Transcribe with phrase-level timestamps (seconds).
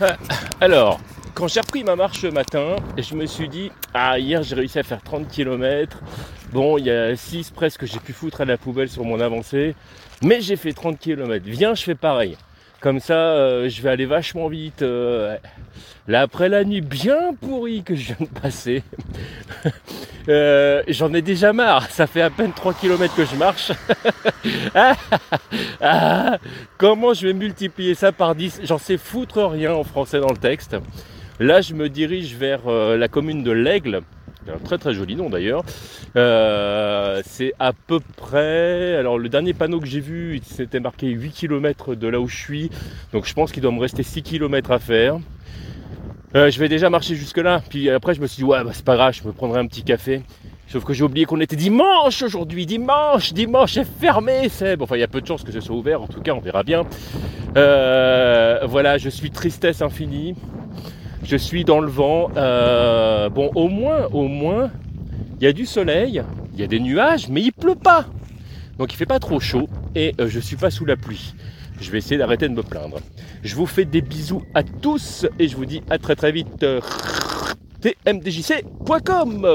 [0.60, 1.00] Alors,
[1.34, 4.78] quand j'ai repris ma marche ce matin, je me suis dit, ah hier j'ai réussi
[4.78, 5.98] à faire 30 km.
[6.52, 9.20] Bon, il y a 6 presque que j'ai pu foutre à la poubelle sur mon
[9.20, 9.74] avancée.
[10.22, 11.44] Mais j'ai fait 30 km.
[11.46, 12.36] Viens, je fais pareil.
[12.80, 14.80] Comme ça, euh, je vais aller vachement vite.
[14.80, 15.36] Euh,
[16.08, 18.82] là, après la nuit bien pourrie que je viens de passer,
[20.28, 21.90] euh, j'en ai déjà marre.
[21.90, 23.72] Ça fait à peine 3 km que je marche.
[24.74, 24.94] Ah,
[25.82, 26.38] ah,
[26.78, 30.36] comment je vais multiplier ça par 10 J'en sais foutre rien en français dans le
[30.36, 30.76] texte.
[31.40, 34.02] Là, je me dirige vers la commune de l'Aigle
[34.48, 35.62] un très très joli nom d'ailleurs.
[36.16, 38.96] Euh, c'est à peu près.
[38.96, 42.36] Alors le dernier panneau que j'ai vu, c'était marqué 8 km de là où je
[42.36, 42.70] suis.
[43.12, 45.18] Donc je pense qu'il doit me rester 6 km à faire.
[46.36, 47.62] Euh, je vais déjà marcher jusque là.
[47.68, 49.66] Puis après je me suis dit ouais bah, c'est pas grave, je me prendrai un
[49.66, 50.22] petit café.
[50.70, 54.84] Sauf que j'ai oublié qu'on était dimanche aujourd'hui, dimanche, dimanche est fermé, c'est bon.
[54.84, 56.00] Enfin, il y a peu de chances que ce soit ouvert.
[56.00, 56.84] En tout cas, on verra bien.
[57.56, 60.36] Euh, voilà, je suis tristesse infinie.
[61.22, 62.30] Je suis dans le vent.
[62.36, 64.70] Euh, bon, au moins, au moins,
[65.40, 66.22] il y a du soleil,
[66.54, 68.06] il y a des nuages, mais il pleut pas.
[68.78, 71.34] Donc il fait pas trop chaud et je euh, je suis pas sous la pluie.
[71.80, 72.98] Je vais essayer d'arrêter de me plaindre.
[73.42, 76.64] Je vous fais des bisous à tous et je vous dis à très très vite.
[77.80, 79.46] tmdjc.com